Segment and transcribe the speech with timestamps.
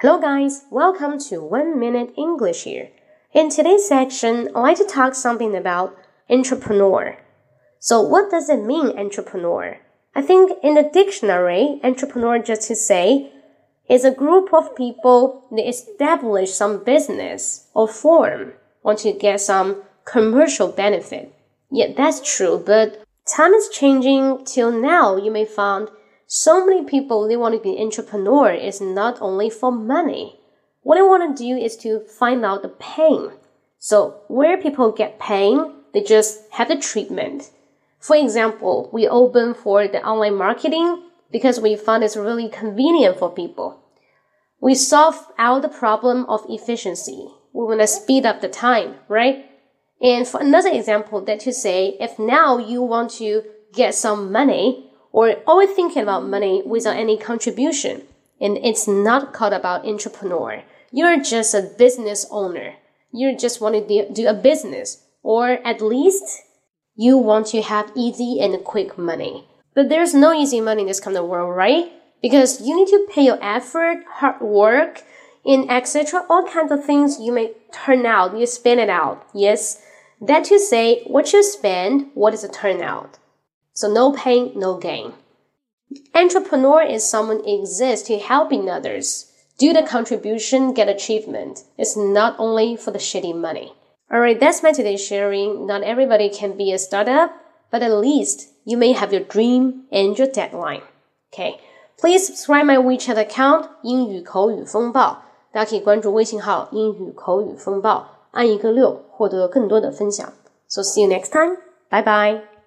[0.00, 0.66] Hello, guys.
[0.70, 2.90] Welcome to One Minute English here.
[3.32, 5.96] In today's section, I'd like to talk something about
[6.28, 7.16] entrepreneur.
[7.78, 9.78] So, what does it mean, entrepreneur?
[10.14, 13.32] I think in the dictionary, entrepreneur just to say
[13.88, 18.52] is a group of people that establish some business or firm
[18.82, 21.32] want to get some commercial benefit.
[21.70, 25.88] Yeah, that's true, but time is changing till now you may find
[26.26, 30.40] so many people they want to be entrepreneur is not only for money.
[30.82, 33.30] What they want to do is to find out the pain.
[33.78, 37.50] So where people get pain, they just have the treatment.
[38.00, 43.30] For example, we open for the online marketing because we found it's really convenient for
[43.30, 43.82] people.
[44.60, 47.28] We solve out the problem of efficiency.
[47.52, 49.46] We want to speed up the time, right?
[50.00, 54.85] And for another example, that to say, if now you want to get some money
[55.16, 58.02] or always thinking about money without any contribution,
[58.38, 60.62] and it's not called about entrepreneur.
[60.92, 62.74] You're just a business owner.
[63.14, 66.42] You just want to do a business, or at least
[66.96, 69.48] you want to have easy and quick money.
[69.74, 71.90] But there's no easy money in this kind of world, right?
[72.20, 75.02] Because you need to pay your effort, hard work,
[75.46, 76.26] and etc.
[76.28, 79.26] All kinds of things you may turn out, you spend it out.
[79.32, 79.82] Yes,
[80.20, 83.18] that to say, what you spend, what is the turnout?
[83.75, 85.13] So no pain, no gain.
[86.13, 89.31] Entrepreneur is someone exists to helping others.
[89.57, 91.63] Do the contribution, get achievement.
[91.77, 93.73] It's not only for the shitty money.
[94.11, 95.65] Alright, that's my today's sharing.
[95.65, 97.31] Not everybody can be a startup,
[97.71, 100.81] but at least you may have your dream and your deadline.
[101.33, 101.59] Okay.
[101.99, 108.07] Please subscribe my WeChat account 英语口语风暴，大家可以关注微信号英语口语风暴。
[108.31, 110.33] 按一个六获得更多的分享。
[110.67, 111.57] So see you next time.
[111.89, 112.51] Bye bye.